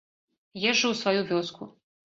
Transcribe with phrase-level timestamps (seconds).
[0.71, 1.73] Езджу ў сваю вёску.